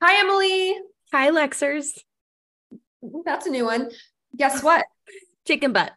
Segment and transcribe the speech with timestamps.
[0.00, 0.76] Hi, Emily.
[1.12, 1.98] Hi, Lexers.
[3.24, 3.90] That's a new one.
[4.36, 4.84] Guess what?
[5.46, 5.92] Chicken butt.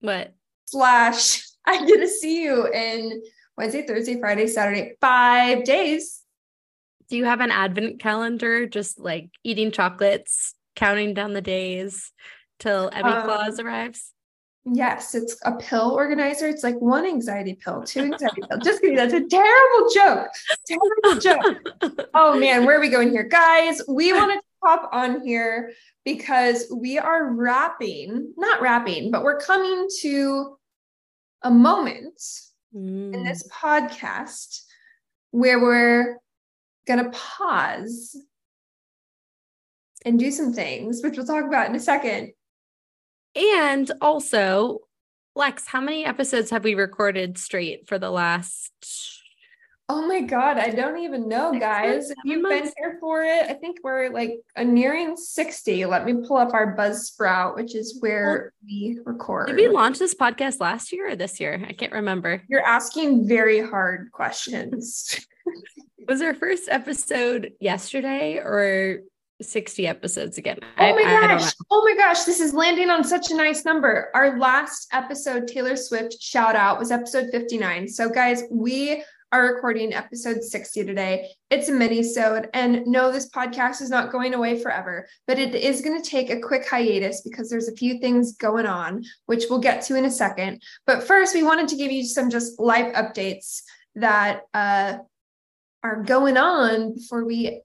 [0.00, 0.34] What?
[0.64, 3.22] Slash, I get to see you in
[3.56, 6.22] Wednesday, Thursday, Friday, Saturday, five days.
[7.08, 12.10] Do you have an advent calendar, just like eating chocolates, counting down the days
[12.58, 14.12] till Emmy um, Claus arrives?
[14.68, 16.48] Yes, it's a pill organizer.
[16.48, 18.58] It's like one anxiety pill, two anxiety pill.
[18.58, 18.96] Just kidding.
[18.96, 20.28] That's a terrible joke.
[20.66, 22.08] Terrible joke.
[22.14, 23.22] oh man, where are we going here?
[23.22, 25.72] Guys, we want to pop on here
[26.04, 30.58] because we are wrapping, not wrapping, but we're coming to
[31.42, 32.20] a moment
[32.74, 33.14] mm.
[33.14, 34.62] in this podcast
[35.30, 36.18] where we're
[36.88, 38.16] going to pause
[40.04, 42.32] and do some things, which we'll talk about in a second.
[43.36, 44.80] And also,
[45.34, 48.72] Lex, how many episodes have we recorded straight for the last?
[49.88, 52.10] Oh my God, I don't even know, guys.
[52.10, 55.86] If you've been here for it, I think we're like a nearing 60.
[55.86, 59.46] Let me pull up our Buzzsprout, which is where well, we record.
[59.46, 61.64] Did we launch this podcast last year or this year?
[61.68, 62.42] I can't remember.
[62.48, 65.24] You're asking very hard questions.
[66.08, 69.02] Was our first episode yesterday or
[69.42, 70.58] 60 episodes again.
[70.62, 71.48] Oh my I, gosh.
[71.48, 72.24] I oh my gosh.
[72.24, 74.10] This is landing on such a nice number.
[74.14, 77.88] Our last episode, Taylor Swift shout out, was episode 59.
[77.88, 81.28] So, guys, we are recording episode 60 today.
[81.50, 82.48] It's a mini-sode.
[82.54, 86.30] And no, this podcast is not going away forever, but it is going to take
[86.30, 90.04] a quick hiatus because there's a few things going on, which we'll get to in
[90.04, 90.62] a second.
[90.86, 93.62] But first, we wanted to give you some just life updates
[93.96, 94.98] that uh,
[95.82, 97.62] are going on before we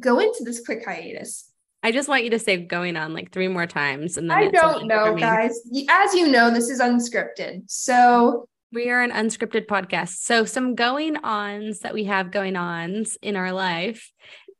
[0.00, 1.50] go into this quick hiatus?
[1.82, 4.16] I just want you to say going on like three more times.
[4.16, 5.60] And then I don't know, guys.
[5.90, 7.64] As you know, this is unscripted.
[7.66, 10.16] So we are an unscripted podcast.
[10.22, 14.10] So some going ons that we have going ons in our life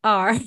[0.04, 0.38] are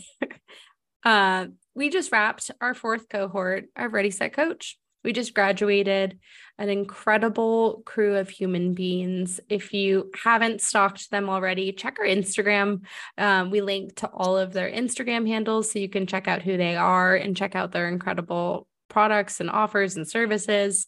[1.04, 4.78] uh we just wrapped our fourth cohort of Ready Set Coach.
[5.08, 6.20] We just graduated
[6.58, 9.40] an incredible crew of human beings.
[9.48, 12.82] If you haven't stalked them already, check our Instagram.
[13.18, 16.58] Um, we link to all of their Instagram handles so you can check out who
[16.58, 20.88] they are and check out their incredible products and offers and services.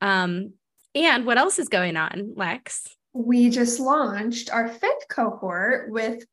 [0.00, 0.54] Um,
[0.96, 2.88] and what else is going on, Lex?
[3.12, 6.24] We just launched our fifth cohort with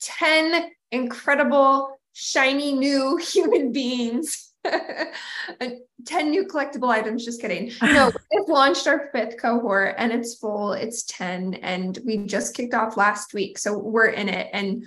[0.00, 7.24] 10 incredible, shiny new human beings 10 new collectible items.
[7.24, 7.72] Just kidding.
[7.82, 10.72] No, we've launched our fifth cohort and it's full.
[10.72, 11.54] It's 10.
[11.54, 13.58] And we just kicked off last week.
[13.58, 14.48] So we're in it.
[14.52, 14.84] And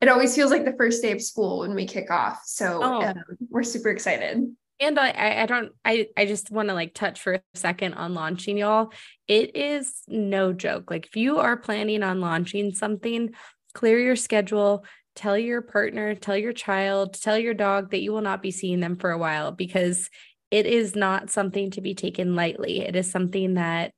[0.00, 2.42] it always feels like the first day of school when we kick off.
[2.44, 3.02] So oh.
[3.02, 3.16] um,
[3.50, 4.54] we're super excited.
[4.80, 8.14] And I, I don't, I, I just want to like touch for a second on
[8.14, 8.92] launching y'all.
[9.28, 10.90] It is no joke.
[10.90, 13.34] Like if you are planning on launching something,
[13.74, 14.84] clear your schedule,
[15.14, 18.80] tell your partner, tell your child, tell your dog that you will not be seeing
[18.80, 20.08] them for a while because
[20.50, 22.80] it is not something to be taken lightly.
[22.80, 23.92] It is something that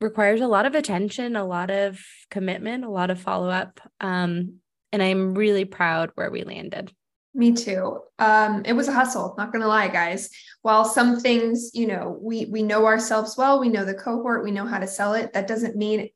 [0.00, 2.00] requires a lot of attention, a lot of
[2.30, 3.80] commitment, a lot of follow up.
[4.00, 4.56] Um,
[4.92, 6.92] and I'm really proud where we landed.
[7.36, 8.00] Me too.
[8.20, 10.30] Um, it was a hustle, not gonna lie, guys.
[10.62, 14.52] While some things, you know, we we know ourselves well, we know the cohort, we
[14.52, 15.32] know how to sell it.
[15.32, 16.10] That doesn't mean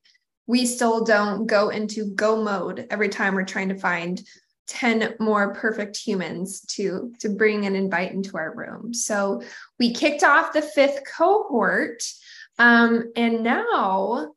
[0.48, 4.20] we still don't go into go mode every time we're trying to find
[4.66, 8.92] 10 more perfect humans to to bring and invite into our room.
[8.92, 9.42] So
[9.78, 12.02] we kicked off the fifth cohort
[12.58, 14.32] um, and now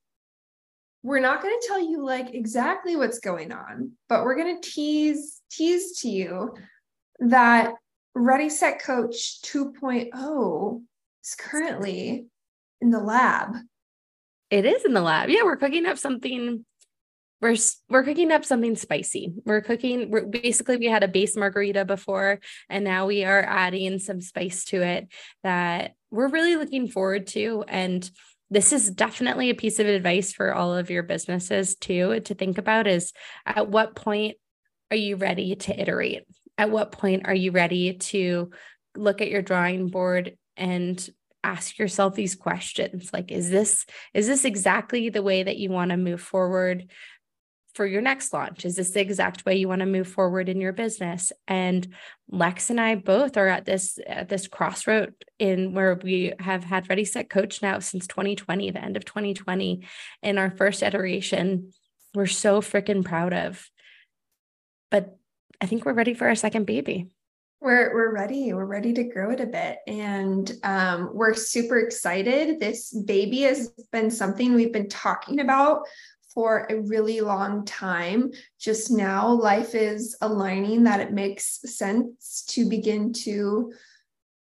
[1.03, 4.69] we're not going to tell you like exactly what's going on but we're going to
[4.69, 6.53] tease tease to you
[7.19, 7.73] that
[8.13, 10.81] ready set coach 2.0
[11.23, 12.28] is currently
[12.81, 13.55] in the lab
[14.51, 15.29] it is in the lab.
[15.29, 16.66] Yeah, we're cooking up something.
[17.41, 17.56] We're
[17.89, 19.34] we're cooking up something spicy.
[19.45, 20.12] We're cooking.
[20.12, 22.39] We're basically we had a base margarita before,
[22.69, 25.07] and now we are adding some spice to it
[25.44, 27.63] that we're really looking forward to.
[27.67, 28.07] And
[28.51, 32.57] this is definitely a piece of advice for all of your businesses too to think
[32.57, 33.13] about is
[33.45, 34.35] at what point
[34.91, 36.23] are you ready to iterate?
[36.58, 38.52] At what point are you ready to
[38.96, 41.09] look at your drawing board and
[41.43, 45.90] ask yourself these questions like is this is this exactly the way that you want
[45.91, 46.88] to move forward
[47.73, 48.66] for your next launch?
[48.66, 51.32] Is this the exact way you want to move forward in your business?
[51.47, 51.88] And
[52.29, 56.90] lex and i both are at this at this crossroad in where we have had
[56.90, 59.85] ready set coach now since 2020 the end of 2020
[60.22, 61.72] in our first iteration.
[62.14, 63.70] We're so freaking proud of.
[64.90, 65.17] But
[65.61, 67.08] i think we're ready for our second baby
[67.61, 68.52] we're we're ready.
[68.53, 72.59] We're ready to grow it a bit, and um, we're super excited.
[72.59, 75.84] This baby has been something we've been talking about
[76.34, 78.31] for a really long time.
[78.59, 83.72] Just now, life is aligning that it makes sense to begin to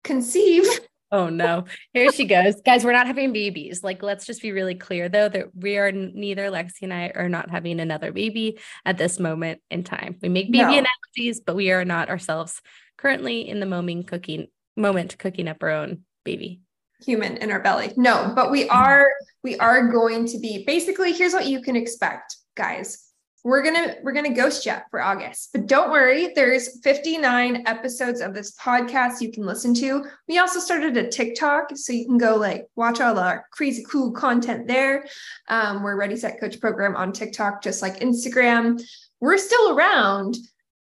[0.04, 0.66] conceive.
[1.16, 1.64] Oh no,
[1.94, 2.56] here she goes.
[2.66, 3.84] Guys, we're not having babies.
[3.84, 7.30] Like, let's just be really clear though that we are neither Lexie and I are
[7.30, 10.18] not having another baby at this moment in time.
[10.22, 10.80] We make baby no.
[10.80, 12.62] analogies, but we are not ourselves
[12.98, 16.60] currently in the moment cooking moment cooking up our own baby
[17.06, 17.94] human in our belly.
[17.96, 18.76] No, but we mm-hmm.
[18.76, 19.08] are
[19.42, 23.05] we are going to be basically here's what you can expect, guys.
[23.46, 25.52] We're to we're to ghost you for August.
[25.54, 30.04] But don't worry, there's 59 episodes of this podcast you can listen to.
[30.28, 34.12] We also started a TikTok so you can go like watch all our crazy cool
[34.14, 35.06] content there.
[35.48, 38.82] Um, we're Ready Set Coach program on TikTok just like Instagram.
[39.20, 40.38] We're still around,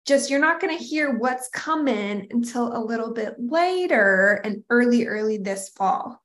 [0.05, 5.07] just you're not going to hear what's coming until a little bit later and early,
[5.07, 6.22] early this fall.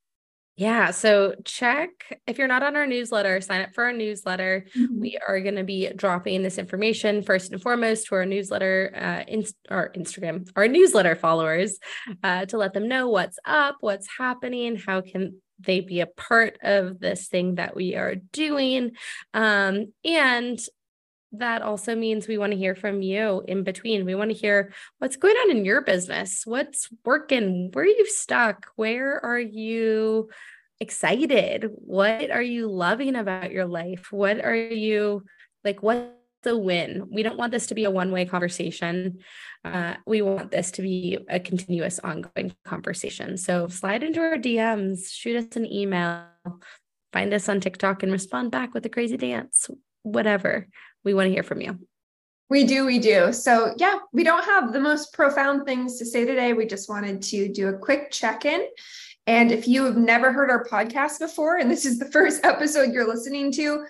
[0.59, 0.91] Yeah.
[0.91, 1.91] So check
[2.27, 4.67] if you're not on our newsletter, sign up for our newsletter.
[4.77, 5.01] Mm-hmm.
[5.01, 9.31] We are going to be dropping this information first and foremost to our newsletter, uh,
[9.31, 11.79] in, our Instagram, our newsletter followers
[12.25, 16.59] uh, to let them know what's up, what's happening, how can they be a part
[16.63, 18.93] of this thing that we are doing.
[19.35, 20.59] Um, and
[21.33, 24.05] that also means we want to hear from you in between.
[24.05, 28.07] We want to hear what's going on in your business, what's working, where are you
[28.07, 30.31] stuck, where are you
[30.81, 35.25] excited, what are you loving about your life, what are you
[35.65, 36.09] like, what's
[36.45, 37.09] the win?
[37.11, 39.19] We don't want this to be a one way conversation.
[39.65, 43.37] Uh, we want this to be a continuous, ongoing conversation.
[43.37, 46.25] So slide into our DMs, shoot us an email,
[47.13, 49.69] find us on TikTok, and respond back with a crazy dance,
[50.05, 50.69] whatever
[51.09, 51.79] we want to hear from you.
[52.51, 53.33] We do, we do.
[53.33, 56.53] So, yeah, we don't have the most profound things to say today.
[56.53, 58.67] We just wanted to do a quick check in.
[59.27, 62.93] And if you have never heard our podcast before, and this is the first episode
[62.93, 63.85] you're listening to,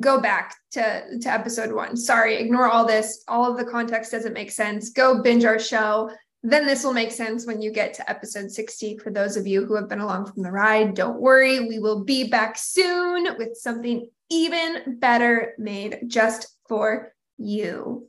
[0.00, 1.96] go back to, to episode one.
[1.96, 3.24] Sorry, ignore all this.
[3.28, 4.90] All of the context doesn't make sense.
[4.90, 6.10] Go binge our show.
[6.42, 8.98] Then this will make sense when you get to episode 60.
[8.98, 11.68] For those of you who have been along from the ride, don't worry.
[11.68, 18.06] We will be back soon with something even better made just for you.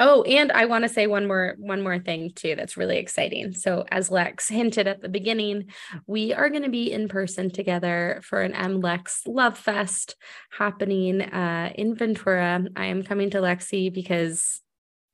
[0.00, 3.52] Oh, and I want to say one more one more thing too that's really exciting.
[3.52, 5.70] So as Lex hinted at the beginning,
[6.06, 10.14] we are going to be in person together for an MLex Love Fest
[10.56, 12.64] happening uh, in Ventura.
[12.76, 14.60] I am coming to Lexie because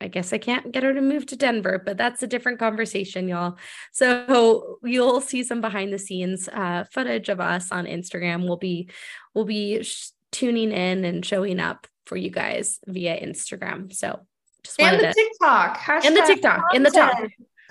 [0.01, 3.27] I guess I can't get her to move to Denver, but that's a different conversation,
[3.27, 3.57] y'all.
[3.93, 8.43] So you'll see some behind the scenes uh, footage of us on Instagram.
[8.43, 8.91] We'll be
[9.33, 13.93] we'll be sh- tuning in and showing up for you guys via Instagram.
[13.93, 14.21] So
[14.65, 16.75] just and the to, TikTok Hashtag and the TikTok content.
[16.75, 17.19] in the top.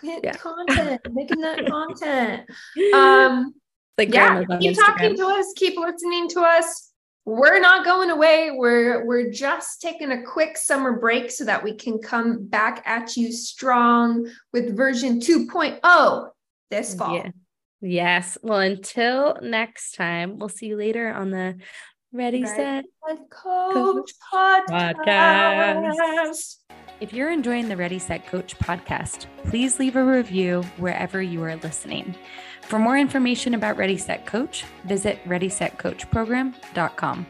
[0.02, 0.34] Yeah.
[0.34, 2.50] Content, making that content.
[2.94, 3.54] Um,
[3.98, 6.92] like yeah, keep talking to us, keep listening to us.
[7.26, 8.52] We're not going away.
[8.52, 13.16] We're we're just taking a quick summer break so that we can come back at
[13.16, 16.30] you strong with version 2.0
[16.72, 17.16] this fall.
[17.16, 17.30] Yeah.
[17.82, 18.38] Yes.
[18.42, 21.58] Well, until next time, we'll see you later on the
[22.16, 22.86] Ready, Set,
[23.32, 24.68] Coach, podcast.
[24.68, 26.58] podcast.
[27.02, 31.56] If you're enjoying the Ready, Set, Coach podcast, please leave a review wherever you are
[31.56, 32.14] listening.
[32.62, 37.26] For more information about Ready, Set, Coach, visit ReadySetCoachProgram.com.